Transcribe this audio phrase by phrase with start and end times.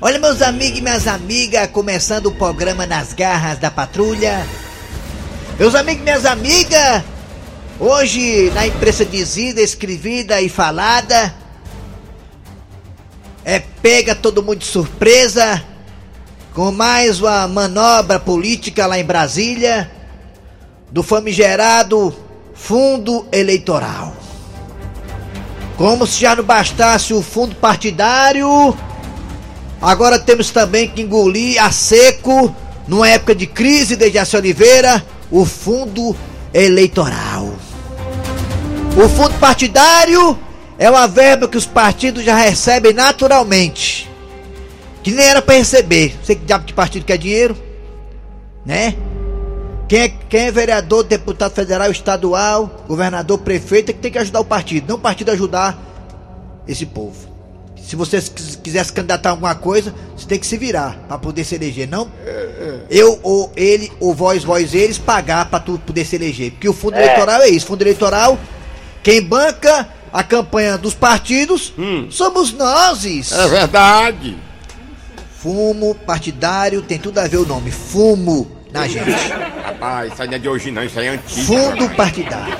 [0.00, 4.44] Olha, meus amigos e minhas amigas, começando o programa Nas Garras da Patrulha.
[5.58, 7.02] Meus amigos e minhas amigas,
[7.78, 11.32] hoje na imprensa dizida, escrevida e falada,
[13.44, 15.62] é pega todo mundo de surpresa
[16.52, 19.90] com mais uma manobra política lá em Brasília
[20.90, 22.14] do famigerado
[22.52, 24.14] fundo eleitoral.
[25.76, 28.76] Como se já não bastasse o fundo partidário,
[29.84, 32.54] agora temos também que engolir a seco,
[32.88, 36.16] numa época de crise de Jaci Oliveira, o fundo
[36.52, 37.54] eleitoral.
[38.96, 40.38] O fundo partidário
[40.78, 44.10] é uma verba que os partidos já recebem naturalmente.
[45.02, 46.16] Que nem era para receber.
[46.22, 47.56] Você que diabo de partido quer dinheiro?
[48.64, 48.96] Né?
[49.88, 54.40] Quem é, quem é vereador, deputado federal, estadual, governador, prefeito, é que tem que ajudar
[54.40, 55.78] o partido, não o partido ajudar
[56.66, 57.33] esse povo.
[57.86, 58.20] Se você
[58.62, 61.86] quiser se candidatar a alguma coisa, você tem que se virar para poder se eleger,
[61.88, 62.10] não
[62.90, 66.52] eu ou ele, ou vós, vós, eles, pagar para tu poder se eleger.
[66.52, 67.04] Porque o fundo É.
[67.04, 68.38] eleitoral é isso, fundo eleitoral,
[69.02, 72.06] quem banca a campanha dos partidos Hum.
[72.10, 73.04] somos nós.
[73.32, 74.36] É verdade.
[75.38, 79.08] Fumo partidário tem tudo a ver o nome, fumo na gente.
[79.64, 81.46] Rapaz, isso aí não é de hoje não, isso aí é antigo.
[81.46, 82.58] Fundo partidário.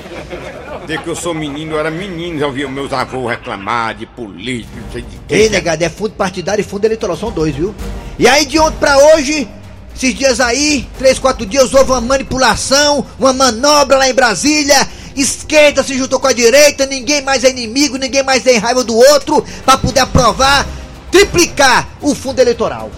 [0.87, 4.77] Desde que eu sou menino, eu era menino, já ouvia meus avôs reclamar de político,
[4.77, 5.35] não sei de quê.
[5.35, 7.75] Ei, negado, é fundo partidário e fundo eleitoral, são dois, viu?
[8.17, 9.45] E aí, de ontem pra hoje,
[9.93, 14.87] esses dias aí, três, quatro dias, houve uma manipulação, uma manobra lá em Brasília.
[15.17, 18.95] Esquerda se juntou com a direita, ninguém mais é inimigo, ninguém mais tem raiva do
[18.95, 20.65] outro, pra poder aprovar,
[21.11, 22.89] triplicar o fundo eleitoral.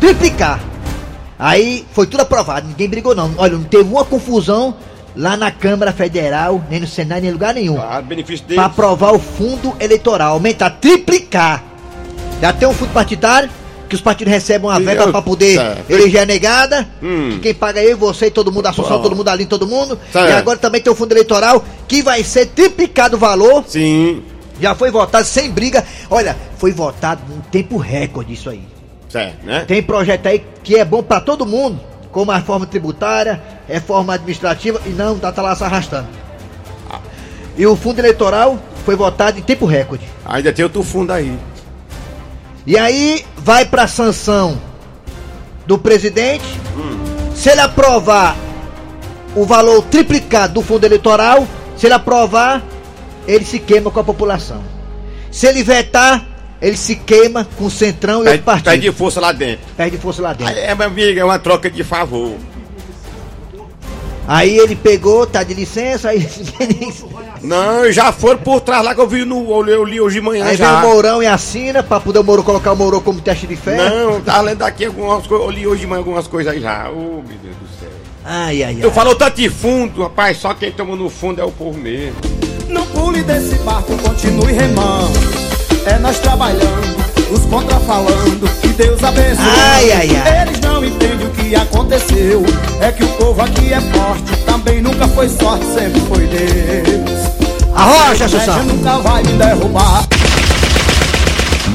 [0.00, 0.73] Triplicar.
[1.46, 3.30] Aí foi tudo aprovado, ninguém brigou não.
[3.36, 4.74] Olha, não teve uma confusão
[5.14, 8.64] lá na Câmara Federal, nem no Senado, nem em lugar nenhum Ah, benefício deles.
[8.64, 11.62] aprovar o fundo eleitoral, aumentar, triplicar.
[12.40, 13.50] Já tem um fundo partidário
[13.90, 15.90] que os partidos recebem uma verba para poder Certo.
[15.90, 16.88] eleger a negada.
[17.02, 17.32] Hum.
[17.34, 19.02] que Quem paga é eu, e você, e todo mundo, a Assunção, Bom.
[19.02, 19.98] todo mundo ali, todo mundo.
[20.10, 20.30] Certo.
[20.30, 23.62] E agora também tem o fundo eleitoral que vai ser triplicado o valor.
[23.68, 24.22] Sim,
[24.60, 25.84] Já foi votado sem briga.
[26.08, 28.62] Olha, foi votado num tempo recorde isso aí.
[29.14, 29.64] Certo, né?
[29.64, 31.80] Tem projeto aí que é bom para todo mundo,
[32.10, 36.08] como a reforma tributária, reforma administrativa e não tá, tá lá se arrastando.
[37.56, 40.04] E o fundo eleitoral foi votado em tempo recorde.
[40.24, 41.38] Ainda tem outro fundo aí.
[42.66, 44.60] E aí vai pra sanção
[45.64, 46.60] do presidente.
[47.36, 48.36] Se ele aprovar
[49.36, 51.46] o valor triplicado do fundo eleitoral,
[51.76, 52.64] se ele aprovar,
[53.28, 54.62] ele se queima com a população.
[55.30, 56.33] Se ele vetar,
[56.66, 58.64] ele se queima com o Centrão e outro partido.
[58.70, 59.64] pede força lá dentro.
[59.76, 60.56] Perde força lá dentro.
[60.58, 62.34] É, meu amigo, é uma troca de favor.
[64.26, 66.26] Aí ele pegou, tá de licença, aí,
[67.42, 69.68] Não, já foram por trás lá que eu vi no.
[69.68, 70.78] Eu li, hoje de manhã aí vem já.
[70.78, 73.76] o Mourão e assina pra poder o Mourão colocar o Mourão como teste de fé.
[73.76, 75.46] Não, tá lendo aqui algumas coisas.
[75.46, 76.88] Eu li hoje de manhã algumas coisas aí já.
[76.88, 77.90] Ô, meu Deus do céu.
[78.24, 78.94] Ai, ai, Tu ai.
[78.94, 82.16] falou tanto de fundo, rapaz, só quem toma no fundo é o povo mesmo.
[82.70, 85.43] Não pule desse barco, continue remando.
[85.86, 86.96] É nós trabalhando,
[87.30, 88.60] os contra falando.
[88.60, 89.44] Que Deus abençoe.
[89.44, 90.42] Ai, ai, ai.
[90.42, 92.42] Eles não entendem o que aconteceu.
[92.80, 94.36] É que o povo aqui é forte.
[94.46, 97.24] Também nunca foi sorte, sempre foi Deus.
[97.74, 98.62] Arrocha, A Sussão.
[98.64, 100.04] nunca vai me derrubar.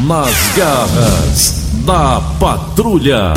[0.08, 1.54] Nas garras
[1.86, 3.34] da patrulha.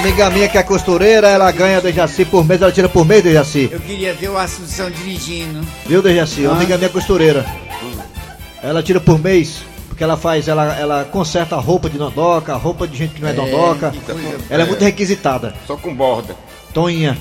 [0.00, 3.22] Amiga minha que é costureira, ela ganha do Jaci por mês, ela tira por mês,
[3.22, 3.68] Dejaci.
[3.70, 5.60] Eu queria ver o Assunção dirigindo.
[5.86, 6.46] Viu, Dejaci?
[6.46, 6.52] Ah.
[6.52, 7.44] amiga minha é costureira.
[8.62, 12.56] Ela tira por mês, porque ela faz, ela, ela conserta a roupa de dondoca, a
[12.56, 13.90] roupa de gente que não é, dondoca.
[13.90, 14.68] que coisa Ela é É.
[14.68, 15.54] muito requisitada.
[15.66, 16.34] Só com borda.
[16.72, 17.16] Toninha.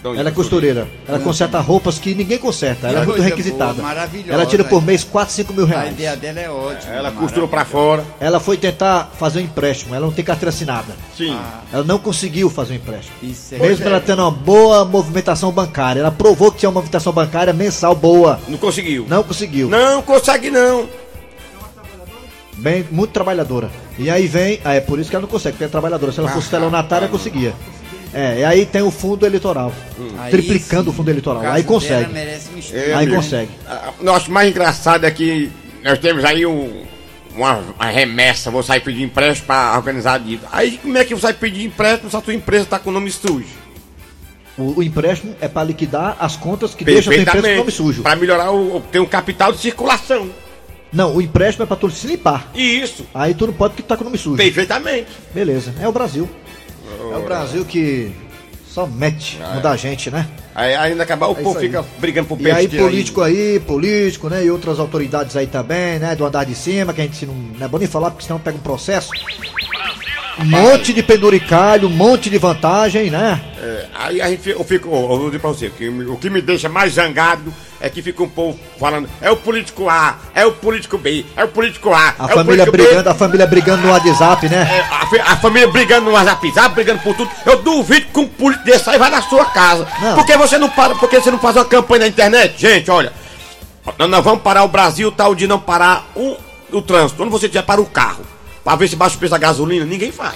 [0.00, 0.86] Então, Ela é costureira.
[1.08, 2.86] Ela conserta roupas que ninguém conserta.
[2.86, 3.72] Ela é muito coisa requisitada.
[3.74, 4.32] boa, maravilhosa.
[4.32, 5.90] Ela tira por mês 4, 5 mil A reais.
[5.92, 6.92] ideia dela é ótima.
[6.94, 8.04] Ela costurou pra fora.
[8.20, 9.94] Ela foi tentar fazer um empréstimo.
[9.96, 10.94] Ela não tem carteira assinada.
[11.16, 11.36] Sim.
[11.72, 13.16] Ela não conseguiu fazer um empréstimo.
[13.22, 15.98] Isso é Mesmo ela tendo uma boa movimentação bancária.
[16.00, 18.38] Ela provou que tinha uma movimentação bancária mensal boa.
[18.46, 19.04] Não conseguiu.
[19.08, 19.68] Não conseguiu.
[19.68, 20.88] Não consegue não.
[22.54, 23.70] Bem, muito trabalhadora.
[23.98, 24.60] E aí vem.
[24.64, 26.12] Ah, é por isso que ela não consegue, porque é trabalhadora.
[26.12, 27.52] Se ela fosse estelionatária, conseguia.
[28.12, 29.72] É, e aí tem o fundo eleitoral.
[30.18, 31.42] Aí Triplicando sim, o fundo eleitoral.
[31.46, 32.10] Aí consegue.
[32.72, 33.16] É, Aí amigo.
[33.16, 33.50] consegue.
[34.00, 35.50] Eu acho mais engraçado é que
[35.84, 36.84] nós temos aí um,
[37.34, 40.42] uma, uma remessa, vou sair pedir empréstimo pra organizar isso.
[40.50, 42.92] Aí como é que você vai pedir empréstimo se a tua empresa tá com o
[42.92, 43.46] nome sujo?
[44.56, 47.58] O, o empréstimo é para liquidar as contas que deixam a tua empresa com o
[47.58, 48.02] nome sujo.
[48.02, 48.80] Pra melhorar o.
[48.90, 50.28] ter um capital de circulação.
[50.92, 52.50] Não, o empréstimo é para tu se limpar.
[52.54, 53.06] Isso.
[53.14, 54.36] Aí tu não pode que tá com o nome sujo.
[54.36, 55.08] Perfeitamente.
[55.32, 55.74] Beleza.
[55.80, 56.28] É o Brasil.
[57.12, 58.12] É o Brasil que
[58.66, 60.26] só mete mudar a gente, né?
[60.54, 61.66] Aí ainda acabar, o É povo aí.
[61.66, 64.44] fica brigando por E aí, político aí, político, né?
[64.44, 66.16] E outras autoridades aí também, né?
[66.16, 68.38] Do andar de cima, que a gente não, não é bom nem falar, porque senão
[68.40, 69.10] pega um processo.
[70.40, 73.40] Um monte de penduricalho, um monte de vantagem, né?
[73.60, 76.40] É, aí a gente, eu fico, eu vou dizer pra você, que o que me
[76.40, 80.52] deixa mais zangado é que fica um povo falando, é o político A, é o
[80.52, 84.48] político B, é o político A, A é família brigando, a família brigando no WhatsApp,
[84.48, 84.62] né?
[84.62, 87.30] É, a, a família brigando no WhatsApp, brigando por tudo.
[87.44, 89.88] Eu duvido que um político desse aí vai na sua casa.
[90.00, 90.14] Não.
[90.14, 90.94] Por que você não para?
[90.94, 92.60] Por que você não faz uma campanha na internet?
[92.60, 93.12] Gente, olha,
[93.98, 96.36] nós, vamos parar o Brasil tal de não parar o,
[96.72, 97.16] o trânsito.
[97.16, 98.24] Quando você tiver para o carro,
[98.68, 100.34] pra ver se baixa o preço da gasolina, ninguém faz.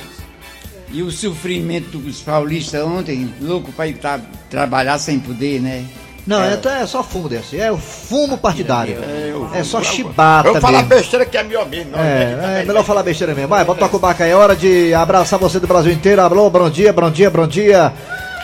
[0.90, 5.84] E o sofrimento dos paulistas ontem, louco pra ir tra- trabalhar sem poder, né?
[6.26, 8.94] Não, é, é só fumo desse, é o fumo partidário.
[8.94, 11.90] eu- É só eu- chibata Eu falar besteira que é melhor mesmo.
[11.92, 13.48] não, É, é melhor falar besteira mesmo.
[13.48, 14.30] Vai, bota o barco aí.
[14.30, 16.22] É hora de abraçar você do Brasil inteiro.
[16.22, 17.92] Alô, bom dia, bom dia, bom dia.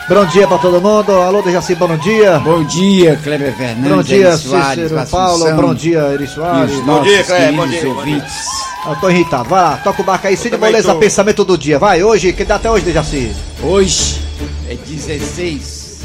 [0.07, 1.11] Bom dia pra todo mundo.
[1.13, 2.37] Alô, Dejaci, bom dia.
[2.39, 3.91] Bom dia, Kleber Fernandes.
[3.91, 5.55] Bom dia, Soares, Cícero Paulo.
[5.55, 6.79] Bom dia, Eri Soares.
[6.81, 7.87] Bom dia, Kleber, bom dia.
[7.89, 8.58] ouvintes.
[8.87, 9.49] Eu tô irritado.
[9.49, 10.37] Vai lá, toca o barco aí.
[10.37, 10.99] Cid Moleza, tô.
[10.99, 11.77] pensamento do dia.
[11.77, 13.31] Vai, hoje, que dá até hoje, Dejaci.
[13.61, 14.21] Hoje
[14.67, 15.99] é 16,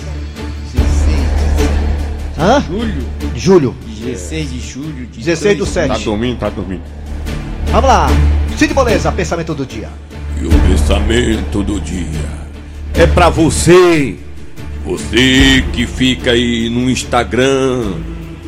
[0.75, 1.21] 16
[2.39, 2.61] Hã?
[2.61, 3.75] de julho, Julho.
[3.87, 5.89] 16 de julho de 16 do 2000.
[5.89, 6.05] Tá 7.
[6.05, 6.83] dormindo, tá dormindo.
[7.71, 8.07] Vamos lá.
[8.57, 9.89] Cid Moleza, pensamento do dia.
[10.41, 12.45] E o pensamento do dia
[12.93, 14.17] é pra você,
[14.85, 17.95] você que fica aí no Instagram,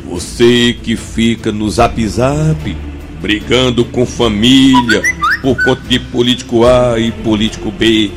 [0.05, 2.77] você que fica no Zap Zap,
[3.21, 5.01] brigando com família
[5.41, 8.11] por conta de político A e político B.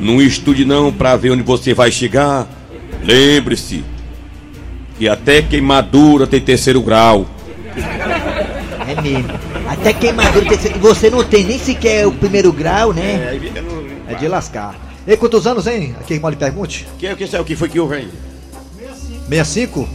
[0.00, 2.46] Não estude não pra ver onde você vai chegar.
[3.02, 3.84] Lembre-se
[4.98, 7.26] que até queimadura tem terceiro grau.
[8.88, 9.28] É mesmo.
[9.68, 10.56] Até queimadura.
[10.56, 13.38] tem- Você não tem nem sequer o primeiro grau, né?
[13.62, 14.74] não- É de lascar.
[15.06, 15.94] E quantos anos, hein?
[16.00, 16.86] Aqui mal lhe pergunte.
[16.98, 18.08] Que, que, o que foi que houve aí?
[19.28, 19.88] 65?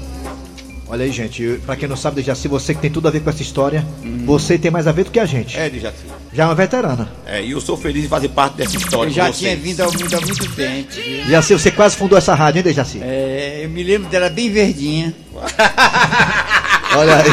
[0.92, 1.62] Olha aí, gente.
[1.66, 3.88] Pra quem não sabe, Dejaci, você que tem tudo a ver com essa história,
[4.26, 5.58] você tem mais a ver do que a gente.
[5.58, 6.04] É, Dejaci.
[6.34, 7.10] Já é uma veterana.
[7.26, 9.10] É, e eu sou feliz de fazer parte dessa história.
[9.10, 10.94] Eu já tinha vindo ao mundo há muito tempo.
[10.94, 13.00] Dejaci, você quase fundou essa rádio, hein, Dejaci?
[13.02, 15.16] É, eu me lembro dela bem verdinha.
[16.96, 17.24] Olha aí.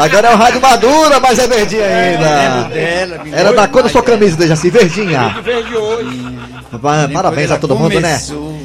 [0.00, 2.68] Agora é o rádio madura, mas é verdinha Lembro ainda.
[2.68, 3.20] dela.
[3.32, 4.18] Era da cor da sua dela.
[4.18, 5.34] camisa, Dejaci, verdinha.
[6.82, 8.20] Pa- Parabéns a todo mundo, né?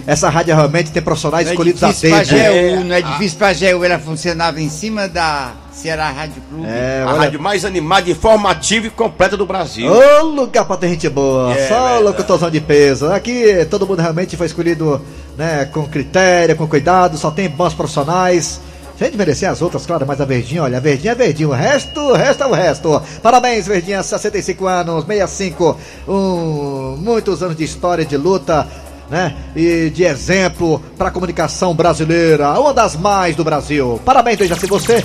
[0.06, 2.84] Essa rádio realmente tem profissionais é escolhidos a dedo.
[2.86, 3.00] né?
[3.00, 6.68] É difícil pra Jeú, ela funcionava em cima da Ceará Rádio Clube.
[6.68, 7.20] É, A olha.
[7.22, 9.90] rádio mais animada, informativa e completa do Brasil.
[9.92, 13.12] Ô, lugar pra ter gente boa, É, só locutorzão de peso.
[13.12, 15.02] Aqui todo mundo realmente foi escolhido
[15.38, 18.60] né, com critério, com cuidado, só tem bons profissionais.
[19.04, 22.00] Sem desmerecer as outras, claro, mas a Verdinha, olha, a Verdinha é Verdinha, o resto,
[22.00, 23.02] o resto é o resto.
[23.22, 25.78] Parabéns, Verdinha, 65 anos, 65,
[26.08, 28.66] um, muitos anos de história, de luta,
[29.10, 29.36] né?
[29.58, 34.00] E de exemplo para a comunicação brasileira, uma das mais do Brasil.
[34.06, 35.04] Parabéns, Dejaci, você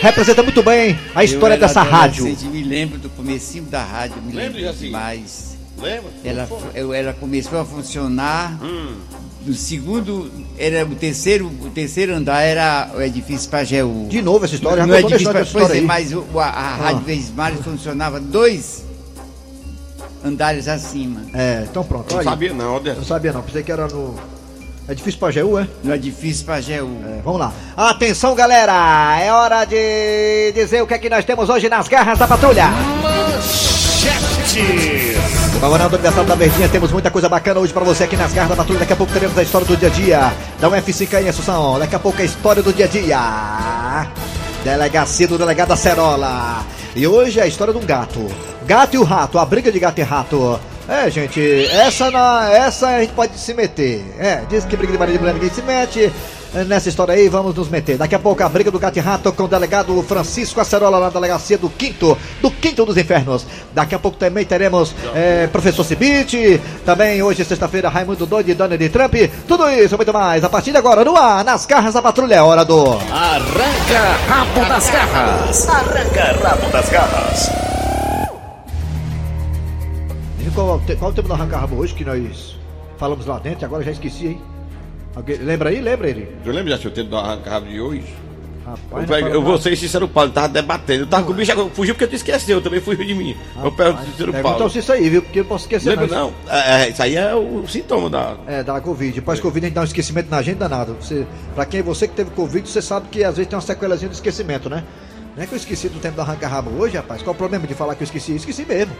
[0.00, 2.26] representa muito bem a história dessa rádio.
[2.52, 4.84] Me lembro do comecinho da rádio, me Lembra, lembro Jaci?
[4.84, 5.56] demais.
[5.76, 6.10] Lembra?
[6.24, 8.56] Ela, eu- ela começou a funcionar.
[8.62, 8.94] Hum.
[9.46, 14.06] No segundo, era o terceiro, o terceiro andar era o edifício Pajeú.
[14.08, 15.80] De novo essa história, contou a edifício história história aí.
[15.82, 18.82] mas o- a, a Rádio Verdes Mares funcionava dois
[20.24, 21.20] andares acima.
[21.34, 22.14] É, então pronto.
[22.14, 22.96] Não sabia não, Deus.
[22.96, 24.14] Não sabia não, pensei que era no.
[24.88, 25.66] É difícil pra Jeú, é?
[25.82, 26.98] No edifício Pajeú.
[27.06, 27.52] É, Vamos lá.
[27.76, 29.18] Atenção, galera!
[29.20, 32.68] É hora de dizer o que é que nós temos hoje nas garras da patrulha.
[35.54, 38.50] Comemorando o aniversário da Verdinha, temos muita coisa bacana hoje pra você aqui nas garras
[38.50, 38.80] da patrulha.
[38.80, 40.32] Daqui a pouco teremos a história do dia a dia.
[40.60, 41.78] Da UF5 aí em Assunção.
[41.78, 44.06] Daqui a pouco a história do dia a dia.
[44.62, 46.64] Delegacia do delegado Acerola.
[46.94, 48.26] E hoje é a história de um gato.
[48.66, 50.60] Gato e o rato, a briga de gato e rato.
[50.88, 54.04] É, gente, essa na, essa a gente pode se meter.
[54.18, 56.12] É, diz que briga de marido e mulher ninguém se mete.
[56.54, 57.98] É, Nessa história aí, vamos nos meter.
[57.98, 61.10] Daqui a pouco a briga do gato e rato com o delegado Francisco Acerola na
[61.10, 63.44] delegacia do quinto, do quinto dos infernos.
[63.72, 66.60] Daqui a pouco também teremos é, professor Cibite.
[66.86, 69.14] Também hoje, sexta-feira, Raimundo Doide e Donald Trump.
[69.48, 70.44] Tudo isso e muito mais.
[70.44, 72.92] A partir de agora, no ar, nas carras da patrulha, é hora do.
[72.92, 75.68] Arranca rabo das garras.
[75.68, 77.50] Arranca rabo das garras.
[80.38, 82.56] E Qual, qual o tema do arranca rabo hoje que nós
[82.96, 83.64] falamos lá dentro?
[83.64, 84.53] Agora já esqueci, hein?
[85.14, 85.80] Alguém, lembra aí?
[85.80, 86.28] Lembra ele?
[86.44, 88.04] Eu lembro já, seu tempo do arranca-rabo de hoje?
[88.64, 91.02] Rapaz, Eu, não eu vou ser sincero, Paulo, tava debatendo.
[91.02, 93.36] Eu tava com o bicho, agora fugiu porque tu esqueceu, também fugiu de mim.
[93.56, 93.76] eu nada.
[93.76, 94.70] pego o sincero, Paulo.
[94.70, 95.22] se isso aí, viu?
[95.22, 95.90] Porque eu não posso esquecer.
[95.90, 96.32] Lembra não?
[96.48, 98.36] É, é, isso aí é o sintoma da.
[98.46, 99.12] É, da Covid.
[99.12, 100.96] Depois Covid a gente dá um esquecimento na gente danado.
[100.98, 104.08] Você, pra quem você que teve Covid, você sabe que às vezes tem uma sequelazinha
[104.08, 104.82] de esquecimento, né?
[105.36, 107.22] Não é que eu esqueci do tempo do arranca-rabo hoje, rapaz.
[107.22, 108.34] Qual o problema de falar que eu esqueci?
[108.34, 108.96] Esqueci mesmo.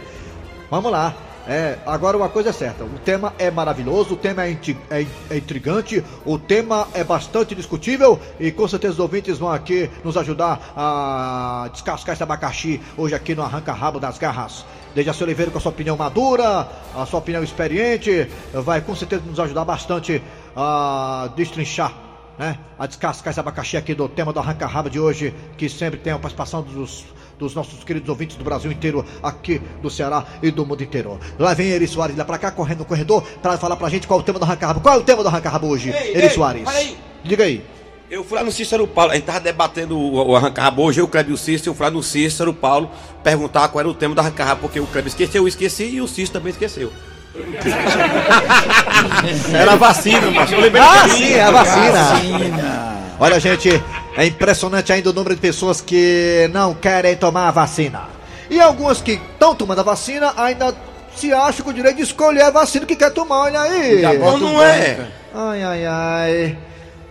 [0.69, 1.15] Vamos lá.
[1.47, 5.05] É, agora uma coisa é certa, o tema é maravilhoso, o tema é, inti- é
[5.29, 10.17] é intrigante, o tema é bastante discutível e com certeza os ouvintes vão aqui nos
[10.17, 14.65] ajudar a descascar esse abacaxi hoje aqui no Arranca Rabo das Garras.
[14.95, 19.39] Dejaci Oliveira com a sua opinião madura, a sua opinião experiente, vai com certeza nos
[19.39, 20.23] ajudar bastante
[20.55, 21.93] a destrinchar
[22.37, 22.59] né?
[22.77, 26.11] A descascar esse abacaxi aqui do tema do Arranca Rabo de hoje, que sempre tem
[26.11, 27.05] a participação dos,
[27.37, 31.19] dos nossos queridos ouvintes do Brasil inteiro, aqui do Ceará e do mundo inteiro.
[31.37, 34.19] Lá vem Eri Soares lá pra cá, correndo no corredor, pra falar pra gente qual
[34.19, 34.73] é o tema do Arranca.
[34.75, 36.63] Qual é o tema do Arranca hoje, Ei, Eri ei, Soares?
[36.63, 36.97] peraí.
[37.23, 37.63] Diga aí.
[38.09, 41.05] Eu fui lá no Cícero Paulo, a gente tava debatendo o, o arranca-rabo hoje, eu,
[41.05, 42.89] o Kleber e o Cícero, eu fui lá no Cícero Paulo
[43.23, 46.07] perguntar qual era o tema do arranca-rabo, porque o Kleber esqueceu, eu esqueci e o
[46.07, 46.91] Cícero também esqueceu.
[49.53, 51.91] era a vacina, mas eu lembrei Ah, sim, é a vacina.
[51.91, 52.95] Vacina.
[53.19, 53.83] Olha, gente,
[54.17, 58.03] é impressionante ainda o número de pessoas que não querem tomar a vacina.
[58.49, 60.75] E algumas que estão tomando a vacina ainda
[61.15, 64.01] se acham com o direito de escolher a vacina que quer tomar, olha aí.
[64.01, 64.93] Já Não, é.
[64.93, 65.11] branca.
[65.33, 66.57] Ai, ai, ai.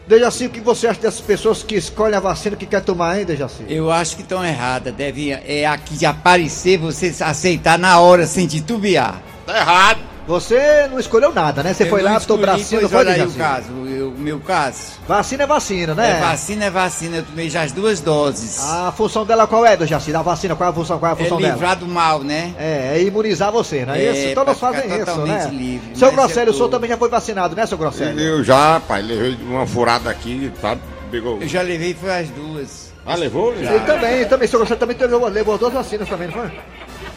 [0.06, 3.24] Dejaci, o que você acha dessas pessoas que escolhem a vacina que quer tomar, hein,
[3.24, 3.64] Dejaci?
[3.68, 4.92] Eu acho que estão erradas.
[4.94, 9.22] Deve é aqui de aparecer, você aceitar na hora sem titubear.
[9.46, 10.13] Tá errado.
[10.26, 11.74] Você não escolheu nada, né?
[11.74, 13.32] Você Eu foi lá, não botou o escolhi, bracinho, não pois foi, olha aí o
[13.32, 14.92] caso, o meu caso.
[15.06, 16.10] Vacina é vacina, né?
[16.12, 17.16] É vacina, é vacina.
[17.18, 18.58] Eu tomei já as duas doses.
[18.60, 20.12] A função dela qual é, Dejaci?
[20.12, 21.52] Da vacina, qual é a função, qual é a é função dela?
[21.52, 22.54] livrar do mal, né?
[22.58, 24.34] É, é imunizar você, não é, É, isso?
[24.34, 25.50] Todos fazem isso, totalmente né?
[25.50, 28.18] livre, seu mas Grosselio, eu o senhor também já foi vacinado, né, seu Grosselio?
[28.18, 30.76] Eu já, pai, levei uma furada aqui, tá?
[31.10, 31.38] Pegou.
[31.40, 32.92] Eu já levei foi as duas.
[33.06, 33.52] Ah, levou?
[33.52, 36.50] Ele também, também, seu Grosselio também levou, levou duas vacinas também, não foi?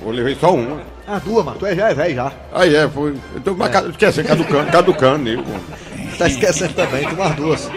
[0.01, 0.81] Eu levei só uma.
[1.09, 2.31] Ah, duas, mano, tu é, já é velho já.
[2.53, 3.15] Aí é, foi.
[3.33, 3.89] Eu tô é.
[3.89, 6.17] esquecendo, caducando, caducando nele, pô.
[6.17, 7.69] Tá esquecendo também, tomou as duas.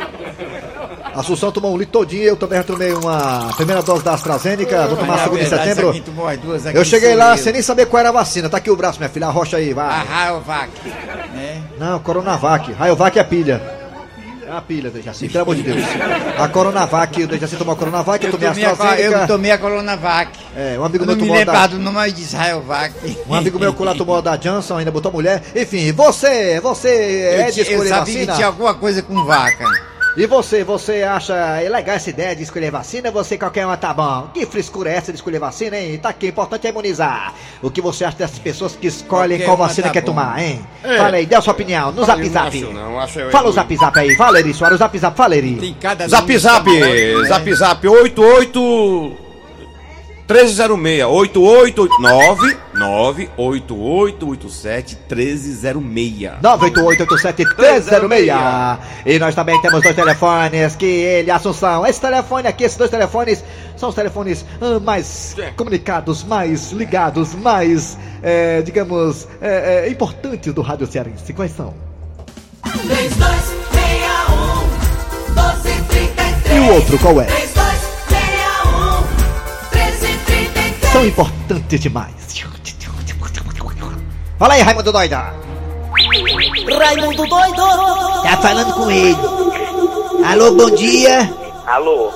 [1.15, 4.87] A Assunção tomou um litro todinho, eu também já tomei uma primeira dose da AstraZeneca,
[4.89, 5.93] vou tomar a segunda em verdade, setembro.
[5.93, 7.39] quem tomou as duas aqui Eu cheguei lá eu.
[7.39, 8.49] sem nem saber qual era a vacina.
[8.49, 10.07] Tá aqui o braço, minha filha, arrocha aí, A vai.
[10.07, 10.71] Rayovac,
[11.35, 11.63] né?
[11.79, 12.73] Não, Coronavac.
[12.73, 13.80] Rayovac é pilha.
[14.51, 15.81] É a pilha, Dejaci, pelo amor de Deus.
[16.37, 19.21] A Coronavac, o Dejaci tomou a Coronavac, eu Eu tomei a tomei, a, AstraZeneca.
[19.21, 20.39] eu tomei a Coronavac.
[20.57, 21.67] É, um amigo Eu meu me tomou lembro da...
[21.69, 22.93] do nome aí diz Rayovac.
[23.29, 25.41] Um amigo meu que lá tomou a da Johnson, ainda botou mulher.
[25.55, 28.27] Enfim, você, você é de eu, eu escolher sabia vacina?
[28.27, 29.65] que tinha alguma coisa com vaca.
[30.17, 31.35] E você, você acha
[31.71, 33.11] legal essa ideia de escolher vacina?
[33.13, 34.29] Você qualquer uma tá bom.
[34.35, 35.97] Que frescura é essa de escolher vacina, hein?
[35.99, 37.33] Tá aqui, o importante é imunizar.
[37.63, 40.07] O que você acha dessas pessoas que escolhem Qualquer qual vacina tá quer bom.
[40.07, 40.61] tomar, hein?
[40.83, 40.97] É.
[40.99, 42.49] Fala aí, dê a sua opinião no zap não zap.
[42.49, 45.17] acho, não, acho eu- Fala o zap zap aí, fala Eri Soares, o zap zap,
[45.17, 45.55] fala Eri.
[45.57, 46.81] Tem cada Zap zap, também,
[47.19, 47.25] né?
[47.29, 49.17] zap zap 88
[50.31, 56.31] 1306 8889 98887 1306.
[56.41, 58.79] 98887-306.
[59.05, 61.85] E nós também temos dois telefones que ele, Assunção.
[61.85, 63.43] Esse telefone aqui, esses dois telefones,
[63.77, 70.87] são os telefones ah, mais comunicados, mais ligados, mais, eh, digamos, eh, importantes do Rádio
[70.87, 71.33] Cearense.
[71.33, 71.75] Quais são?
[72.63, 77.27] 3261 1233 E o outro qual é?
[80.93, 82.11] São importantes demais.
[84.39, 85.35] Fala aí, Raimundo Doida.
[86.79, 87.63] Raimundo doido
[88.23, 89.17] Tá falando com ele.
[90.25, 91.31] Alô, bom dia.
[91.67, 92.11] Alô,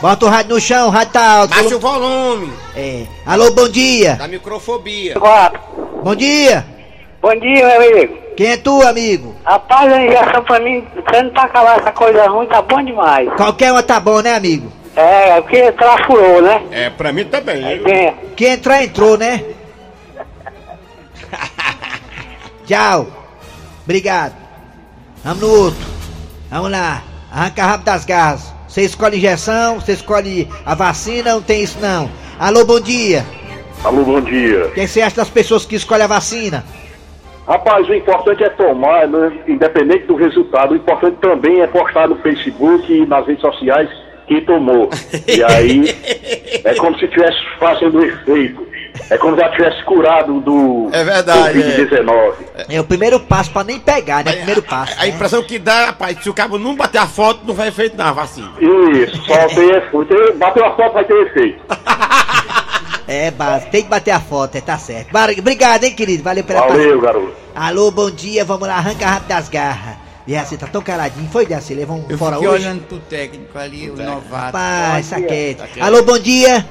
[0.00, 1.54] Bota o rádio no chão, o rádio tá alto.
[1.54, 3.04] Baixa o volume É.
[3.26, 4.16] Alô, bom dia.
[4.16, 5.14] da microfobia.
[5.18, 5.60] quatro.
[6.02, 6.64] Bom dia.
[7.20, 8.16] Bom dia, meu amigo.
[8.36, 9.34] Quem é tu, amigo?
[9.44, 13.28] Rapaz, a ligação pra mim, sendo pra acabar essa coisa ruim, tá bom demais.
[13.36, 14.70] Qualquer uma tá bom, né, amigo?
[14.96, 16.62] É, porque trafurou, né?
[16.70, 17.64] É, pra mim também.
[17.64, 17.84] Aí viu?
[17.84, 18.14] tem.
[18.36, 19.42] Quem entrar, entrou, né?
[22.66, 23.06] Tchau.
[23.84, 24.34] Obrigado.
[25.24, 25.86] Vamos no outro.
[26.50, 27.02] Vamos lá.
[27.32, 28.54] Arranca rápido das garras.
[28.68, 32.10] Você escolhe injeção, você escolhe a vacina, não tem isso não.
[32.38, 33.24] Alô, bom dia.
[33.84, 34.66] Alô, bom dia.
[34.66, 36.64] O que você acha das pessoas que escolhem a vacina?
[37.46, 40.72] Rapaz, o importante é tomar, né, independente do resultado.
[40.72, 43.88] O importante também é postar no Facebook e nas redes sociais
[44.26, 44.90] quem tomou.
[45.26, 45.84] E aí
[46.64, 48.64] é como se estivesse fazendo efeito.
[49.10, 52.32] É como se já tivesse curado do É verdade, Covid-19.
[52.68, 54.32] É o primeiro passo pra nem pegar, né?
[54.32, 54.92] Primeiro passo.
[54.96, 55.08] A, a né?
[55.08, 58.12] impressão que dá, rapaz, se o cabo não bater a foto, não vai efeito na
[58.12, 58.52] vacina.
[58.60, 60.38] Isso, só tem efeito.
[60.38, 61.60] Bateu a foto, vai ter efeito.
[63.06, 63.66] É, base.
[63.66, 65.10] Tem que bater a foto, é, tá certo.
[65.38, 66.22] Obrigado, hein, querido.
[66.22, 67.34] Valeu pela Valeu, garoto.
[67.54, 70.03] Alô, bom dia, vamos lá, arranca rápido das garras.
[70.26, 72.48] E assim, tá tão caladinho, foi Deaci, levou um Eu fora hoje.
[72.48, 74.56] olhando pro técnico ali, o novato.
[74.56, 75.80] Rapaz, saquete.
[75.80, 76.66] Alô, bom dia,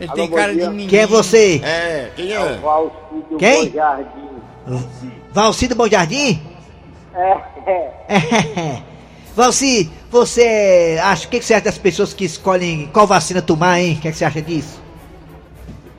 [0.00, 0.88] Ele tem cara de menino.
[0.88, 1.60] quem é você?
[1.62, 2.58] É, quem é?
[3.38, 3.74] Quem?
[5.32, 6.40] Valcido Bom Jardim?
[7.14, 8.82] É.
[9.36, 13.78] Valci, você acha, o que, que você acha das pessoas que escolhem qual vacina tomar,
[13.78, 13.96] hein?
[13.98, 14.80] O que, que você acha disso?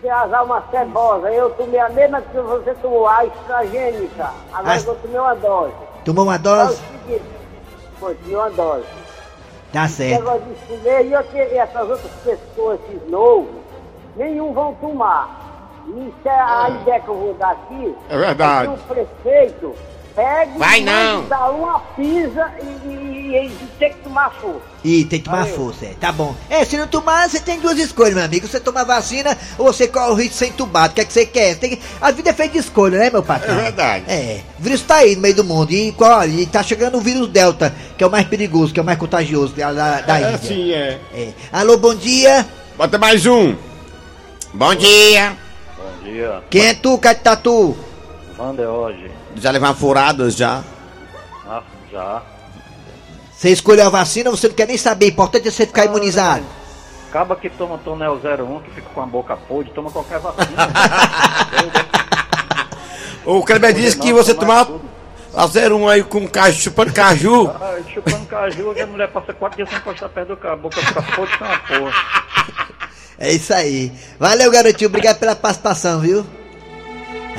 [0.02, 1.30] Você azar uma cebosa.
[1.32, 4.32] Eu tomei a mesma que você tomou, a estragênica.
[4.52, 5.74] Agora As- eu tomei uma dose.
[6.06, 6.82] Tomou uma É dose?
[8.00, 8.86] foi, uma dose.
[9.72, 10.24] Tá certo.
[10.84, 13.50] e, eu, e essas outras pessoas, esses novos,
[14.18, 15.40] nenhum vão tomar.
[15.88, 17.96] Isso é a ideia que eu vou dar aqui.
[18.10, 18.68] É verdade.
[18.68, 19.76] que o prefeito
[20.16, 21.26] pegue Vai e não.
[21.28, 24.62] dar uma pisa e, e, e, e tem que tomar força.
[24.84, 25.56] Ih, tem que tomar Valeu.
[25.56, 25.94] força, é.
[26.00, 26.36] Tá bom.
[26.50, 28.48] É, se não tomar, você tem duas escolhas, meu amigo.
[28.48, 30.92] Você toma vacina ou você corre o risco de ser entubado.
[30.92, 31.56] O que é que você quer?
[31.58, 33.58] Tem que- A vida é feita de escolha, né, meu patrão?
[33.60, 34.06] É verdade.
[34.08, 34.42] É.
[34.60, 35.72] O vírus tá aí no meio do mundo.
[35.72, 38.84] E, olha, e tá chegando o vírus Delta, que é o mais perigoso, que é
[38.84, 40.36] o mais contagioso da, da, da É Índia.
[40.36, 41.00] assim, é.
[41.14, 41.30] É.
[41.54, 42.46] Alô, bom dia.
[42.78, 43.56] Bota mais um.
[44.54, 45.38] Bom dia.
[45.78, 47.78] Bom dia, Quem é tu, Catatu?
[48.38, 49.12] Wander hoje.
[49.36, 50.64] Já levar furadas já.
[51.48, 52.22] Ah, já.
[53.34, 55.06] Você escolheu a vacina, você não quer nem saber.
[55.06, 56.44] O importante é você ficar imunizado.
[57.10, 60.68] Acaba que toma Tonel 01, que fica com a boca podre, toma qualquer vacina.
[63.24, 64.68] O Kleber disse que você tomar
[65.36, 67.50] a 01 aí com caju, chupando caju.
[67.50, 70.82] Ah, chupando caju, a mulher passa quatro dias sem encostar perto do carro, a boca
[70.82, 71.94] fica podre com uma porra.
[73.20, 73.92] É isso aí.
[74.20, 74.90] Valeu, garotinho.
[74.90, 76.26] Obrigado pela participação, viu?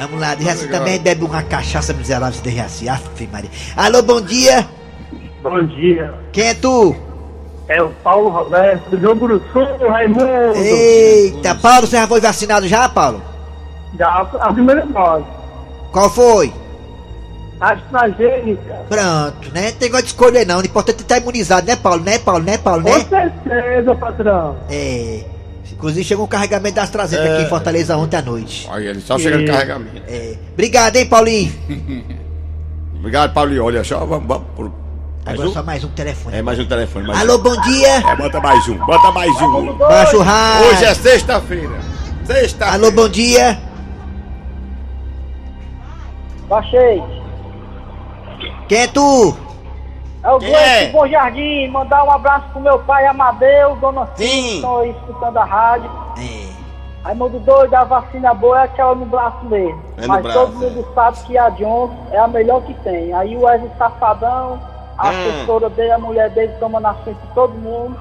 [0.02, 2.88] Vamos lá, de resto também bebe uma cachaça miserável de Reaci.
[2.88, 3.50] Aff, Maria.
[3.76, 4.66] Alô, bom dia.
[5.42, 6.12] Bom dia.
[6.32, 6.96] Quem é tu?
[7.68, 10.24] É o Paulo Roberto do João Buruçu, Raimundo.
[10.56, 13.22] Eita, Paulo, você já foi vacinado já, Paulo?
[13.96, 14.08] Já
[14.40, 15.24] a primeira dose.
[15.92, 16.52] Qual foi?
[17.60, 18.84] AstraZeneca.
[18.88, 19.70] Pronto, né?
[19.70, 20.58] Tem negócio de escolher não.
[20.58, 22.02] O importante é estar imunizado, né, Paulo?
[22.02, 22.42] Né, Paulo?
[22.42, 22.82] Né, Paulo?
[22.82, 23.04] Com Né?
[23.08, 24.56] certeza, patrão.
[24.68, 25.20] É.
[25.72, 28.68] Inclusive chegou um carregamento da AstraZeneca aqui em Fortaleza ontem à noite.
[28.70, 30.02] Olha, ele só chega no carregamento.
[30.06, 30.36] É.
[30.52, 31.52] Obrigado, hein, Paulinho?
[32.98, 33.64] Obrigado, Paulinho.
[33.64, 34.72] Olha só, vamos, vamos por.
[35.24, 35.52] Mais Agora um?
[35.52, 36.36] só mais um telefone.
[36.36, 37.06] É mais um telefone.
[37.06, 37.42] Mais Alô, um.
[37.42, 37.88] bom dia.
[37.88, 39.76] É, bota mais um, bota mais um.
[39.76, 40.68] Baixa o rádio.
[40.68, 41.80] Hoje é sexta-feira.
[42.24, 42.66] Sexta.
[42.66, 43.58] Alô, bom dia.
[46.48, 47.02] Baixei.
[48.68, 49.36] Quem é tu?
[50.24, 50.86] É o Quem é?
[50.90, 51.68] Bom Jardim.
[51.68, 54.56] Mandar um abraço pro meu pai Amadeu, Dona Sim.
[54.56, 55.90] Estão aí escutando a rádio.
[56.18, 56.52] É.
[57.02, 59.82] Raimundo doido, a vacina boa é aquela no braço mesmo.
[59.98, 63.12] É Mas braço, todo mundo sabe que a Johnson é a melhor que tem.
[63.12, 64.60] Aí o Wesley Safadão,
[64.96, 65.10] a Hum.
[65.10, 67.96] assessora dele, a mulher dele toma na frente de todo mundo.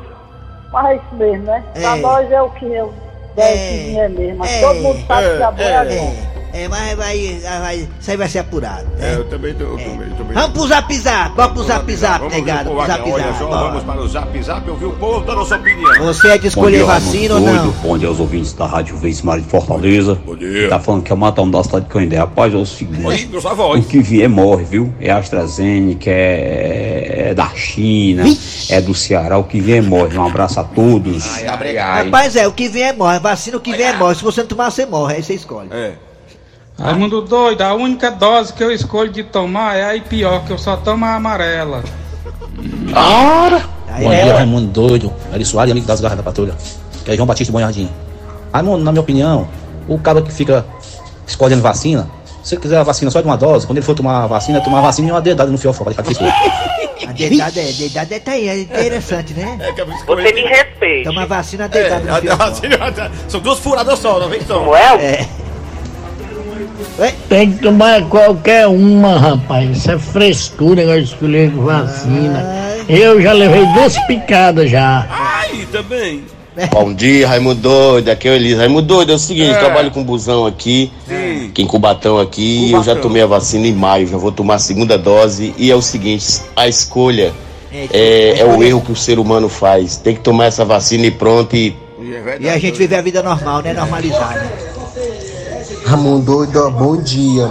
[0.72, 1.64] Mas é isso mesmo, né?
[1.74, 2.02] Pra É.
[2.02, 2.94] nós é o que é, o
[3.38, 3.52] É.
[3.54, 4.38] que vier mesmo.
[4.38, 4.62] Mas É.
[4.62, 5.86] todo mundo sabe que a boa é, a É.
[5.88, 6.41] Johnson.
[6.54, 8.86] É, é, mas vai, vai, isso aí vai ser apurado.
[9.00, 9.16] É, Né?
[9.18, 9.64] eu também tô.
[9.64, 10.34] Eu também, eu também.
[10.34, 13.38] Vamos pro zap zap, vamos pro zap zap, Vamos negado, pro pro zap Olha zap.
[13.40, 13.68] só, bora.
[13.70, 16.06] vamos para o zap zap ouvir o povo dando a sua opinião.
[16.06, 17.72] Você é de escolher vacina ou não?
[17.72, 20.16] Bom dia aos ouvintes da Rádio Vez Mar de Fortaleza.
[20.26, 20.70] Bom dia.
[20.70, 22.18] Tá falando que é o matão da cidade de Canindé.
[22.18, 23.30] Rapaz, é o seguinte.
[23.78, 24.94] O que vier morre, viu?
[25.00, 28.24] É AstraZeneca, é, é da China,
[28.70, 29.38] é do Ceará.
[29.38, 30.18] O que vier morre.
[30.18, 31.42] Um abraço a todos.
[31.44, 33.20] Rapaz, é, o que vem é morre.
[33.20, 34.16] Vacina, o que vem é morre.
[34.16, 35.16] Se você não tomar, você morre.
[35.16, 35.70] Aí você escolhe.
[35.72, 35.94] É.
[36.82, 40.58] Raimundo doido, a única dose que eu escolho de tomar é a pior, que eu
[40.58, 41.84] só tomo a amarela.
[43.88, 44.24] Aí Bom é.
[44.24, 46.56] dia, Raimundo Doido, Eri Soares, amigo das garras da patrulha.
[47.04, 47.90] Que é João Batista Bom Jardim.
[48.54, 49.48] Raimundo, na minha opinião,
[49.88, 50.66] o cara que fica
[51.28, 52.10] escolhendo vacina,
[52.44, 54.62] se ele quiser a vacina só de uma dose, quando ele for tomar a vacina,
[54.62, 56.82] tomar a vacina e uma dedada no fiofó, pra deixar de frescura.
[57.08, 59.58] A dedada é, dedada é, tá aí, é interessante, né?
[59.60, 61.10] É que Você me respeita.
[61.10, 62.44] Toma vacina, a É, dedada no fiofó.
[63.04, 64.76] a- são duas furadas só, não vem só.
[64.76, 65.28] É.
[67.30, 69.78] Tem que tomar qualquer uma, rapaz.
[69.78, 72.46] Isso é frescura, negócio de escolher vacina.
[72.88, 75.08] Eu já levei duas picadas já.
[75.10, 76.24] Ai, também.
[76.70, 78.60] Bom dia, Raimundo Doido, aqui é o Elisa.
[78.60, 80.92] Raimundo Doido, é o seguinte, trabalho com busão aqui,
[81.50, 84.60] aqui em Cubatão aqui, eu já tomei a vacina em maio, já vou tomar a
[84.60, 87.32] segunda dose, e é o seguinte, a escolha
[87.72, 91.12] é, é o erro que o ser humano faz, tem que tomar essa vacina e
[91.12, 91.74] pronto, e
[92.40, 93.72] E a gente vive a vida normal, né?
[93.74, 94.52] Normalizada.
[95.92, 97.50] Ramon Doido, bom dia.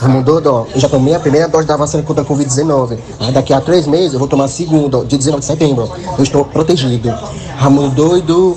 [0.00, 2.96] Ramon Doido, eu já tomei a primeira dose da vacina contra a Covid-19.
[3.20, 5.92] Aí daqui a três meses eu vou tomar a segunda, dia 19 de setembro.
[6.16, 7.14] Eu estou protegido.
[7.58, 8.56] Ramon Doido.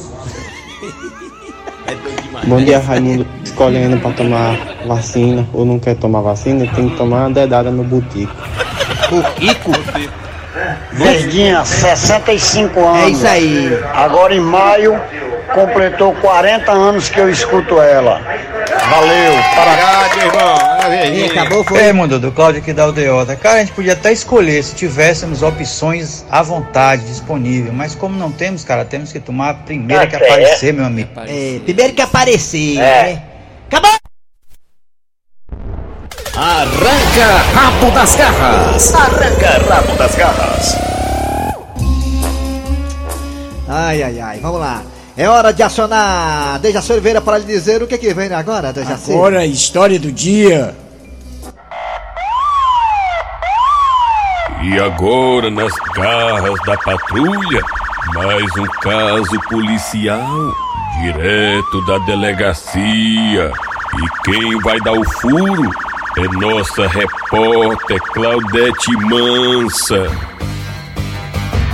[2.47, 3.27] Bom dia, Raimundo.
[3.43, 7.83] Escolhendo para tomar vacina ou não quer tomar vacina, tem que tomar uma dedada no
[7.83, 8.33] butico.
[9.09, 9.71] Butico?
[10.93, 13.03] Verdinha, 65 anos.
[13.03, 13.77] É isso aí.
[13.93, 14.97] Agora em maio,
[15.53, 18.21] completou 40 anos que eu escuto ela.
[18.89, 21.15] Valeu, Paragade, irmão.
[21.15, 21.79] E acabou, foi?
[21.83, 23.35] É, mundo do Cláudio aqui da Aldeota.
[23.35, 28.31] Cara, a gente podia até escolher se tivéssemos opções à vontade disponível, mas como não
[28.31, 30.31] temos, cara, temos que tomar a primeira que Tá certo.
[30.33, 31.09] aparecer, meu amigo.
[31.27, 32.79] É, primeiro que aparecer, É.
[32.79, 33.23] né?
[33.67, 33.91] Acabou!
[36.35, 38.93] Arranca rabo das garras.
[38.95, 40.77] Arranca rabo das garras.
[43.67, 44.81] Ai, ai, ai, vamos lá.
[45.17, 49.11] É hora de acionar Dejaci Oliveira para lhe dizer o que, que vem agora, Dejaci.
[49.11, 50.75] Agora história do dia.
[54.61, 57.61] E agora, nas garras da patrulha,
[58.13, 60.53] mais um caso policial,
[61.01, 63.51] direto da delegacia.
[63.95, 65.71] E quem vai dar o furo
[66.17, 70.11] é nossa repórter Claudete Mansa.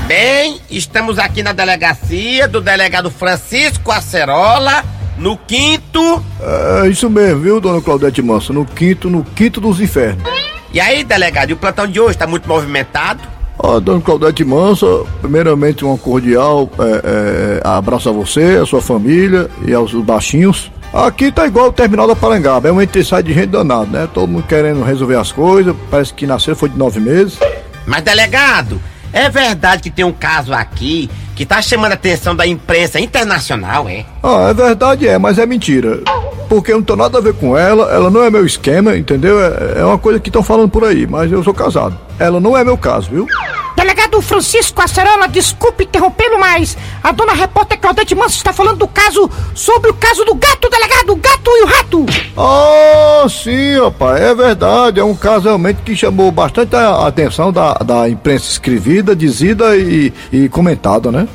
[0.08, 4.84] Bem, estamos aqui na delegacia do delegado Francisco Acerola,
[5.18, 6.24] no quinto.
[6.84, 8.52] É isso mesmo, viu, dona Claudete Manso?
[8.52, 10.24] No quinto, no quinto dos infernos.
[10.74, 13.22] E aí, delegado, e o plantão de hoje tá muito movimentado?
[13.58, 19.50] Ó, dona Claudete Manso, primeiramente um cordial é, é, abraço a você, a sua família
[19.66, 20.70] e aos baixinhos.
[20.94, 23.89] Aqui tá igual o terminal da Parangaba, é um entre e sai de gente danado,
[23.89, 24.08] né?
[24.13, 27.39] Todo mundo querendo resolver as coisas, parece que nasceu foi de nove meses.
[27.86, 28.80] Mas, delegado,
[29.13, 33.88] é verdade que tem um caso aqui que tá chamando a atenção da imprensa internacional,
[33.88, 34.06] é?
[34.21, 36.02] Ah, é verdade, é, mas é mentira.
[36.54, 39.44] Porque eu não tenho nada a ver com ela, ela não é meu esquema, entendeu?
[39.44, 41.98] É, é uma coisa que estão falando por aí, mas eu sou casado.
[42.20, 43.26] Ela não é meu caso, viu?
[43.76, 49.28] Delegado Francisco Acerola, desculpe interrompê-lo, mas a dona repórter Claudete Manso está falando do caso
[49.56, 52.06] sobre o caso do gato, delegado, o gato e o rato.
[52.38, 55.00] Ah, sim, rapaz, é verdade.
[55.00, 60.13] É um caso realmente que chamou bastante a atenção da, da imprensa escrevida, dizida e,
[60.32, 61.28] e comentada, né?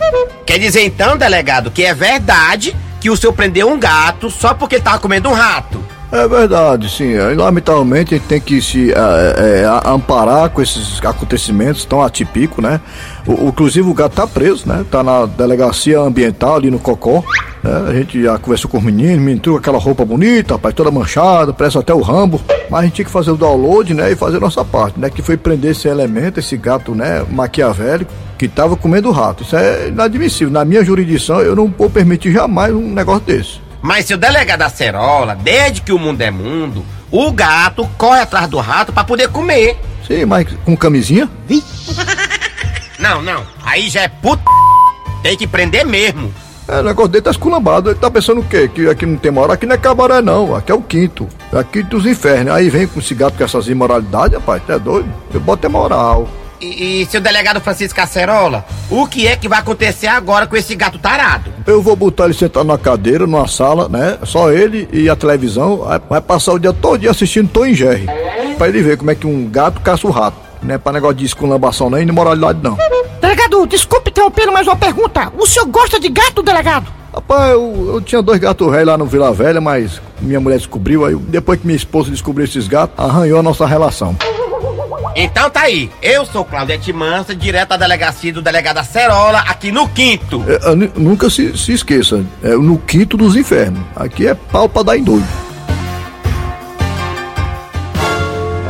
[0.46, 4.76] Quer dizer então, delegado, que é verdade que o senhor prendeu um gato só porque
[4.76, 5.82] ele tava comendo um rato?
[6.10, 7.12] É verdade, sim.
[7.14, 12.02] É, Lamentavelmente a gente tem que se é, é, a- amparar com esses acontecimentos tão
[12.02, 12.80] atípicos, né?
[13.26, 14.86] O, inclusive o gato tá preso, né?
[14.90, 17.22] Tá na delegacia ambiental ali no Cocó.
[17.62, 17.84] né?
[17.88, 21.52] A gente já conversou com os meninos, menino com aquela roupa bonita, rapaz, toda manchada,
[21.52, 22.40] parece até o Rambo.
[22.70, 24.10] Mas a gente tinha que fazer o download, né?
[24.10, 25.10] E fazer a nossa parte, né?
[25.10, 27.22] Que foi prender esse elemento, esse gato, né?
[27.30, 29.42] Maquiavélico, que tava comendo rato.
[29.42, 30.52] Isso é inadmissível.
[30.52, 33.60] Na minha jurisdição, eu não vou permitir jamais um negócio desse.
[33.82, 38.58] Mas seu delegado Acerola, desde que o mundo é mundo, o gato corre atrás do
[38.58, 39.76] rato pra poder comer.
[40.06, 41.28] Sim, mas com camisinha?
[42.98, 43.46] Não, não.
[43.62, 44.42] Aí já é puto.
[45.22, 46.34] Tem que prender mesmo.
[46.66, 47.90] É, o negócio dele tá esculambado.
[47.90, 48.68] Ele tá pensando o quê?
[48.68, 49.52] Que aqui não tem moral?
[49.52, 50.54] Aqui não é cabaré, não.
[50.54, 51.28] Aqui é o quinto.
[51.52, 52.52] É aqui dos infernos.
[52.52, 54.62] Aí vem com esse gato com essas imoralidades, rapaz.
[54.66, 55.08] Tu é doido?
[55.32, 56.28] Eu boto é moral.
[56.60, 60.74] E, e seu delegado Francisco Acerola, o que é que vai acontecer agora com esse
[60.74, 61.52] gato tarado?
[61.66, 64.18] Eu vou botar ele sentado na cadeira, numa sala, né?
[64.24, 65.86] Só ele e a televisão.
[66.08, 68.06] Vai- passar o dia todo dia assistindo Tom e Jerry.
[68.56, 70.36] Pra ele ver como é que um gato caça o rato.
[70.62, 72.76] Não é pra negócio de esculambação nem de moralidade, não.
[73.20, 75.32] Delegado, desculpe interrompê-lo, mas uma pergunta.
[75.38, 76.86] O senhor gosta de gato, delegado?
[77.14, 81.04] Rapaz, eu, eu tinha dois gatos velhos lá no Vila Velha, mas minha mulher descobriu.
[81.04, 84.16] Aí depois que minha esposa descobriu esses gatos, arranhou a nossa relação.
[85.20, 85.90] Então tá aí.
[86.00, 90.44] Eu sou Claudete Mansa, direto da delegacia do delegado Acerola, aqui no quinto.
[90.46, 93.80] É, nu- nunca se, se esqueça, é no quinto dos infernos.
[93.96, 95.26] Aqui é pau pra dar em doido.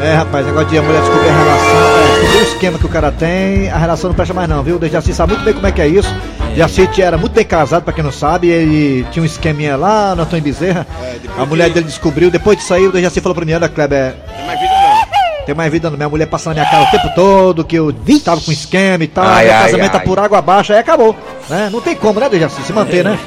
[0.00, 2.88] É, rapaz, negócio de a mulher descobrir a relação, é, descobrir o esquema que o
[2.88, 4.76] cara tem, a relação não presta mais não, viu?
[4.76, 6.08] O Dejaci sabe muito bem como é que é isso.
[6.54, 10.22] Dejaci era muito bem casado, pra quem não sabe, ele tinha um esqueminha lá no
[10.22, 10.86] Antônio Bezerra.
[11.36, 14.46] a mulher dele descobriu, depois de sair, o Dejaci falou pra mim, olha, Kleber, Tem
[14.46, 14.77] mais vida não.
[15.48, 17.90] Tem mais vida não, minha mulher passando na minha cara o tempo todo, que eu
[18.22, 20.04] tava com esquema e tal, Ai, meu ai, casamento tá ai.
[20.04, 21.16] por água abaixo, aí acabou.
[21.48, 21.70] Né?
[21.72, 23.18] Não tem como, né, Dejaci, se manter, né?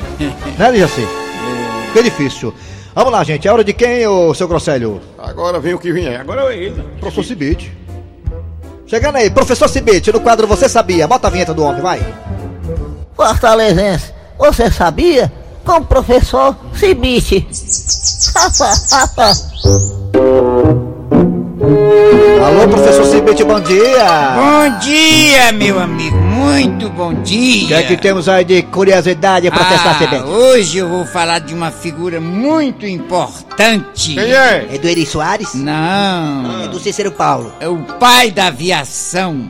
[0.56, 1.08] né, Dejaci?
[1.88, 2.54] Fica difícil.
[2.94, 5.02] Vamos lá, gente, é hora de quem, ô seu Grosselho?
[5.18, 6.22] Agora vem o que vier.
[6.22, 6.84] Agora é ele.
[7.00, 7.76] Professor Cibite.
[8.86, 11.08] Chegando aí, professor Cibite, no quadro Você Sabia.
[11.08, 12.06] Bota a vinheta do homem, vai.
[13.16, 15.32] Fortalezense, você sabia?
[15.66, 17.48] Com o professor Cibite.
[22.62, 24.06] Alô, professor Cibite, bom dia.
[24.36, 26.16] Bom dia, meu amigo.
[26.18, 27.64] Muito bom dia.
[27.66, 30.24] O que é que temos aí de curiosidade, professor Ah, Cibite?
[30.24, 34.14] hoje eu vou falar de uma figura muito importante.
[34.14, 34.68] Quem é?
[34.74, 35.56] É do Eri Soares?
[35.56, 36.64] Não.
[36.64, 37.52] É do Cícero Paulo.
[37.60, 39.44] É o pai da aviação.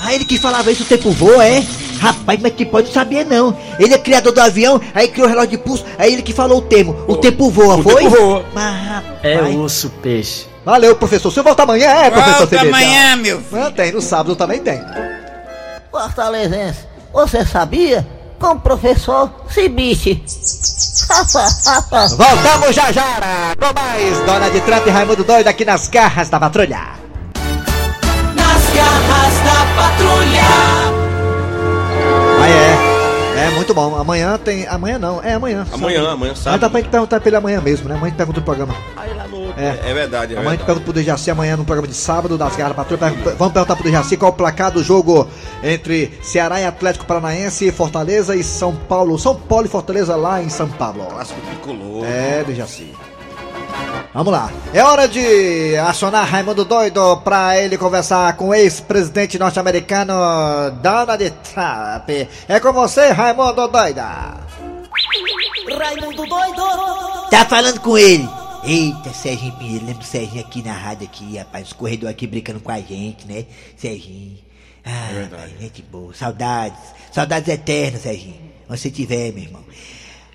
[0.00, 1.64] Ah, ele que falava isso o tempo voa, é?
[2.02, 3.56] Rapaz, mas que pode saber não.
[3.78, 6.58] Ele é criador do avião, aí criou o relógio de pulso, aí ele que falou
[6.58, 6.96] o termo.
[7.06, 8.02] O, tempo voa, o foi?
[8.02, 8.44] tempo voa.
[8.52, 9.22] Mas, rapaz.
[9.22, 10.46] É osso, peixe.
[10.64, 11.30] Valeu, professor.
[11.30, 13.62] Se eu voltar amanhã, é, professor Volta amanhã, meu filho.
[13.62, 14.80] Não tem, no sábado também tem.
[15.92, 16.80] Fortalezense,
[17.12, 18.04] você sabia?
[18.40, 20.24] Com o professor Cibite.
[22.16, 26.80] Voltamos já já com mais Donald Trump e Raimundo Doido aqui nas garras da patrulha.
[28.34, 30.61] Nas garras da patrulha.
[33.42, 33.46] É.
[33.46, 33.94] É muito bom.
[33.96, 34.66] Amanhã tem.
[34.66, 35.66] Amanhã não, é amanhã.
[35.72, 36.12] Amanhã, sábado.
[36.12, 36.60] amanhã, Mas sábado.
[36.60, 37.94] dá pra gente perguntar pra ele amanhã mesmo, né?
[37.96, 38.74] Amanhã a gente pergunta no programa.
[39.56, 42.38] É, é verdade, é Amanhã a gente pergunta pro Dejaci amanhã no programa de sábado
[42.38, 42.98] das patrulha.
[43.10, 45.28] Per- Vamos perguntar pro Dejaci qual é o placar do jogo
[45.62, 49.18] entre Ceará e Atlético Paranaense, Fortaleza e São Paulo.
[49.18, 51.04] São Paulo e Fortaleza lá em São Paulo.
[51.06, 52.04] Clássico tricolor.
[52.04, 52.92] É, Dejaci.
[54.14, 54.52] Vamos lá.
[54.74, 60.12] É hora de acionar Raimundo Doido pra ele conversar com o ex-presidente norte-americano
[60.82, 62.28] Donald Trump.
[62.46, 64.36] É com você, Raimundo Doida.
[65.78, 66.62] Raimundo doido.
[67.30, 68.28] Tá falando com ele.
[68.64, 72.60] Eita, Serginho Pinheiro, lembra do Serginho aqui na rádio aqui, rapaz, os corredor aqui brincando
[72.60, 73.46] com a gente, né?
[73.76, 74.38] Serginho.
[74.84, 76.14] Ah, rapaz, gente boa.
[76.14, 76.78] Saudades.
[77.10, 78.52] Saudades eternas, Serginho.
[78.68, 79.64] Onde você estiver, meu irmão.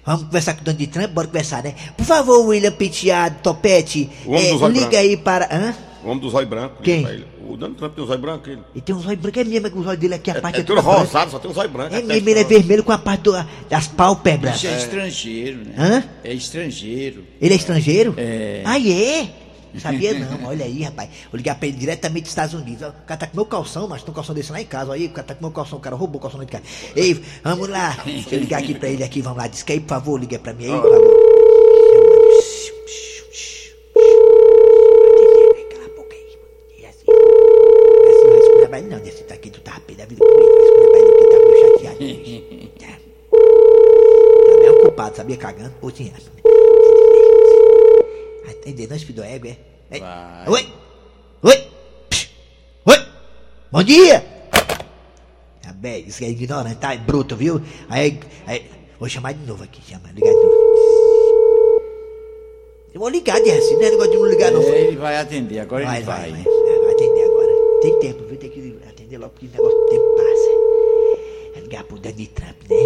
[0.07, 1.11] Vamos conversar com o Donald Trump?
[1.11, 1.75] Bora conversar, né?
[1.97, 5.09] Por favor, William Penteado, Topete, O homem é, dos olhos liga brancos.
[5.09, 5.45] aí para...
[5.51, 5.75] Hã?
[6.03, 6.77] O homem dos olhos brancos.
[6.81, 7.25] Quem?
[7.49, 8.47] O Donald Trump tem os olhos brancos.
[8.47, 8.61] Ele.
[8.73, 10.61] Ele tem uns olhos brancos, é mesmo, que os olhos dele aqui, a parte É
[10.61, 11.97] é toda rosado, só tem os olhos brancos.
[11.97, 14.53] É mesmo, ele é vermelho com a parte do- das pálpebras.
[14.53, 15.73] Bicho é estrangeiro, né?
[15.77, 16.03] Hã?
[16.23, 17.23] É estrangeiro.
[17.41, 18.13] Ele é estrangeiro?
[18.17, 18.61] É.
[18.65, 19.27] Ah, é?
[19.73, 21.09] Não sabia não, olha aí, rapaz.
[21.31, 22.87] Vou ligar pra ele diretamente dos Estados Unidos.
[22.87, 24.93] O cara tá com meu calção, mas tem um calção desse lá em casa.
[24.93, 26.63] Aí, o cara tá com meu calção, o cara roubou o calção lá de casa.
[26.95, 27.97] Ei, vamos lá.
[28.05, 29.47] Deixa eu ligar aqui pra ele aqui, vamos lá.
[29.47, 31.13] Diz que aí, por favor, liga pra mim aí, por favor.
[31.13, 31.27] A.
[36.77, 38.99] E assim, assim não vai né?
[39.27, 40.49] Tá aqui, tu tá pé da vida com ele.
[40.49, 41.97] Vai esculhambar ele porque tá meio chateado.
[42.79, 42.91] Tá.
[44.65, 45.37] É um culpado, sabia?
[45.37, 45.73] Cagando.
[45.81, 46.13] Ou tinha.
[48.47, 49.57] Atender, não, espidou égua, é?
[49.91, 50.01] Ei.
[50.47, 50.67] Oi!
[51.43, 51.67] Oi!
[52.09, 52.29] Psh.
[52.85, 53.05] Oi!
[53.71, 54.23] Bom dia!
[55.61, 56.93] Tá bem, isso é ignorante, tá?
[56.93, 57.61] É bruto, viu?
[57.89, 58.65] Aí, aí,
[58.97, 60.55] vou chamar de novo aqui, chama, ligar de novo.
[62.93, 64.61] Eu vou ligar, de assim, não é negócio de não ligar, não.
[64.61, 66.31] É, ele vai atender, agora Vai, ele vai.
[66.31, 66.53] vai, vai.
[66.53, 67.51] É, vai atender agora.
[67.81, 68.37] Tem tempo, viu?
[68.37, 71.57] Tem que atender logo, porque o negócio do tempo passa.
[71.57, 72.77] É ligar pro Donald Trump, né?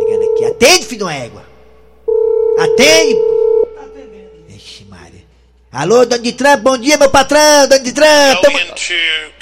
[0.00, 0.44] Ligando aqui.
[0.46, 1.44] Atende, filho de uma égua!
[2.58, 3.41] Atende!
[5.74, 8.42] Alô, Donald Trump, bom dia, meu patrão, Donald Trump!
[8.42, 8.58] Tamo...
[8.58, 8.92] into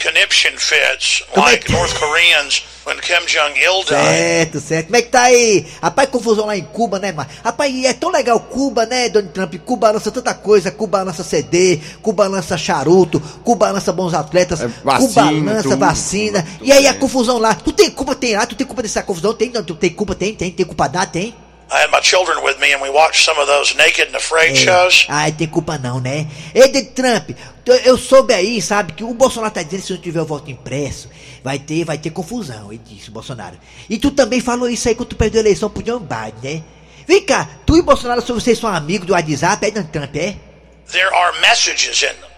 [0.00, 3.88] conniption fits like North Koreans when Kim Jong Il died.
[3.88, 4.86] Certo, certo.
[4.86, 5.66] Como é que tá aí?
[5.82, 7.28] Rapaz, confusão lá em Cuba, né, mano?
[7.42, 9.54] Rapaz, é tão legal Cuba, né, Donald Trump?
[9.64, 10.70] Cuba lança tanta coisa.
[10.70, 16.46] Cuba lança CD, Cuba lança charuto, Cuba lança bons atletas, Cuba vacina, lança tudo, vacina.
[16.62, 17.56] e aí a confusão lá.
[17.56, 18.46] Tu tem culpa, tem lá?
[18.46, 19.34] Tu tem culpa dessa confusão?
[19.34, 19.64] Tem, não?
[19.64, 20.14] Tu tem culpa?
[20.14, 20.52] Tem, tem.
[20.52, 21.04] Tem culpa dá?
[21.04, 21.34] Tem.
[21.72, 24.56] I had my children with me and we watched some of those naked and afraid
[24.56, 25.06] shows.
[25.08, 26.26] Ai, tem culpa não, né?
[26.52, 27.30] Ei, Trump,
[27.84, 30.50] eu- soube aí, sabe, que o Bolsonaro tá dizendo que se não tiver o voto
[30.50, 31.08] impresso,
[31.44, 33.56] vai ter, vai ter confusão, ele disse, o Bolsonaro.
[33.88, 36.62] E tu também falou isso aí quando tu perdeu a eleição pro John Biden, né?
[37.06, 40.34] Vem cá, tu e Bolsonaro, vocês são amigos do WhatsApp, é, Donald Trump, é?
[40.90, 42.30] There are messages in them.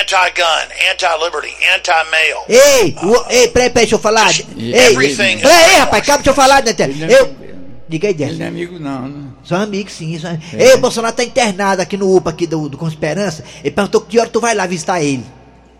[0.00, 2.44] Anti-gun, anti-liberty, anti-male.
[2.48, 4.30] Ei, o, ei, peraí, peraí, deixa eu falar.
[4.56, 6.80] Ei, Everything peraí, rapaz, calma, deixa eu falar, Trump.
[7.10, 7.47] Eu...
[7.88, 8.34] Diga aí, Décio.
[8.34, 9.30] Ele não é amigo, não, né?
[9.42, 10.18] São amigos, sim.
[10.18, 10.38] São...
[10.52, 13.42] Ei, o Bolsonaro tá internado aqui no UPA aqui do, do Com Esperança.
[13.64, 15.24] Ele perguntou que hora tu vai lá visitar ele.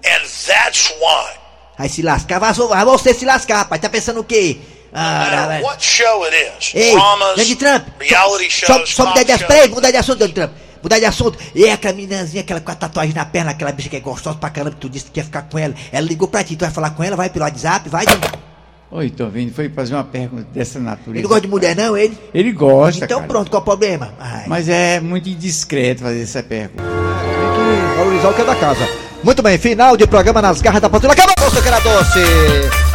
[0.04, 1.38] And that's why,
[1.78, 3.80] Vai se lascar, vai, vai você se lascar, rapaz.
[3.80, 4.58] Tá pensando o quê?
[4.92, 7.84] Ah, what show it is, Ei, dramas, Donald Trump.
[8.00, 9.48] reality Só, shows, só mudar talk de assunto.
[9.48, 10.52] Peraí, mudar de assunto, Donald Trump.
[10.82, 11.38] Mudar de assunto.
[11.54, 14.48] E aquela meninazinha, aquela com a tatuagem na perna, aquela bicha que é gostosa pra
[14.48, 15.74] caramba, que tu disse que ia ficar com ela.
[15.92, 18.06] Ela ligou pra ti, tu vai falar com ela, vai pelo WhatsApp, vai.
[18.06, 18.47] Donald.
[18.90, 21.10] Oi, tô vindo, foi fazer uma pergunta dessa natureza.
[21.18, 22.16] Ele não gosta de mulher, não, ele?
[22.32, 23.28] Ele gosta, Então cara.
[23.28, 24.14] pronto, qual o problema?
[24.18, 24.44] Ai.
[24.46, 26.82] Mas é muito indiscreto fazer essa pergunta.
[26.82, 28.88] Tem que valorizar o que é da casa.
[29.22, 31.12] Muito bem, final de programa nas garras da patrulha.
[31.12, 32.20] Acabou, seu cara doce!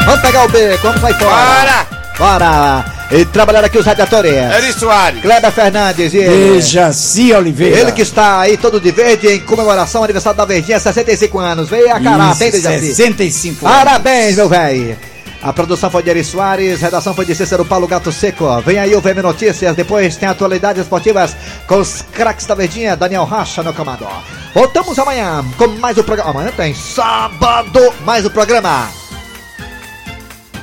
[0.03, 1.85] Vamos pegar o beco, vamos sair fora!
[2.17, 2.39] Bora!
[2.39, 2.85] Bora!
[3.11, 4.33] E trabalhar aqui os radiadores.
[4.33, 5.21] Eri Soares.
[5.21, 6.17] Kleber Fernandes e.
[6.27, 7.79] Dejaci Oliveira.
[7.81, 11.69] Ele que está aí todo de verde em comemoração ao aniversário da Verdinha, 65 anos.
[11.69, 12.95] Veio a caráter, hein, Isso, Dejaci?
[12.95, 13.77] 65 anos.
[13.77, 14.97] Parabéns, meu velho.
[15.43, 18.61] A produção foi de Eri Soares, redação foi de Cícero Paulo Gato Seco.
[18.61, 21.35] Vem aí o VM Notícias, depois tem atualidades esportivas
[21.67, 24.07] com os craques da Verdinha, Daniel Racha no comando.
[24.53, 26.29] Voltamos amanhã com mais o programa.
[26.29, 28.87] Amanhã tem sábado, mais o programa.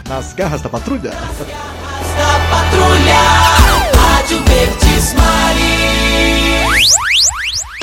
[0.09, 1.11] Nas garras da patrulha.
[1.11, 3.21] Da patrulha,
[3.95, 6.00] Rádio Verdes Maria.